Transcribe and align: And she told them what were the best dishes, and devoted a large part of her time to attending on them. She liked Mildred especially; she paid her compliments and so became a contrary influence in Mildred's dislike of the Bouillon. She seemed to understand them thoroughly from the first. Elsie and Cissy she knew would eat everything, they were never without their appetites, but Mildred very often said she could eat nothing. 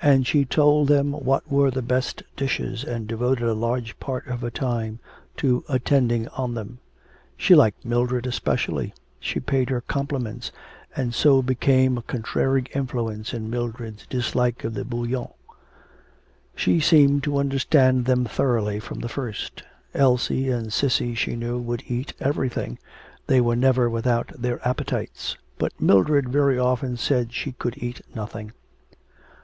And 0.00 0.28
she 0.28 0.44
told 0.44 0.86
them 0.86 1.10
what 1.10 1.50
were 1.50 1.72
the 1.72 1.82
best 1.82 2.22
dishes, 2.36 2.84
and 2.84 3.08
devoted 3.08 3.48
a 3.48 3.52
large 3.52 3.98
part 3.98 4.24
of 4.28 4.42
her 4.42 4.48
time 4.50 5.00
to 5.38 5.64
attending 5.68 6.28
on 6.28 6.54
them. 6.54 6.78
She 7.36 7.52
liked 7.56 7.84
Mildred 7.84 8.28
especially; 8.28 8.94
she 9.18 9.40
paid 9.40 9.68
her 9.70 9.80
compliments 9.80 10.52
and 10.94 11.12
so 11.12 11.42
became 11.42 11.98
a 11.98 12.02
contrary 12.02 12.66
influence 12.76 13.34
in 13.34 13.50
Mildred's 13.50 14.06
dislike 14.06 14.62
of 14.62 14.74
the 14.74 14.84
Bouillon. 14.84 15.30
She 16.54 16.78
seemed 16.78 17.24
to 17.24 17.38
understand 17.38 18.04
them 18.04 18.24
thoroughly 18.24 18.78
from 18.78 19.00
the 19.00 19.08
first. 19.08 19.64
Elsie 19.94 20.48
and 20.48 20.72
Cissy 20.72 21.12
she 21.16 21.34
knew 21.34 21.58
would 21.58 21.82
eat 21.88 22.12
everything, 22.20 22.78
they 23.26 23.40
were 23.40 23.56
never 23.56 23.90
without 23.90 24.28
their 24.40 24.60
appetites, 24.64 25.36
but 25.58 25.72
Mildred 25.80 26.28
very 26.28 26.56
often 26.56 26.96
said 26.96 27.32
she 27.32 27.50
could 27.50 27.76
eat 27.82 28.00
nothing. 28.14 28.52